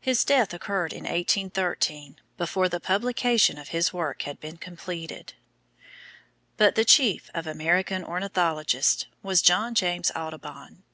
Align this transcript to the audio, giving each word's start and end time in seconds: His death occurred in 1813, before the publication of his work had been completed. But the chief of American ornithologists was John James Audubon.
His 0.00 0.24
death 0.24 0.54
occurred 0.54 0.92
in 0.92 1.02
1813, 1.06 2.20
before 2.36 2.68
the 2.68 2.78
publication 2.78 3.58
of 3.58 3.70
his 3.70 3.92
work 3.92 4.22
had 4.22 4.38
been 4.38 4.58
completed. 4.58 5.34
But 6.56 6.76
the 6.76 6.84
chief 6.84 7.28
of 7.34 7.48
American 7.48 8.04
ornithologists 8.04 9.06
was 9.24 9.42
John 9.42 9.74
James 9.74 10.12
Audubon. 10.14 10.84